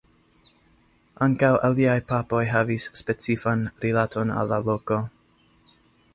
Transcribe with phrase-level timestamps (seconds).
[1.25, 5.03] Ankaŭ aliaj papoj havis specifan rilaton al la loko.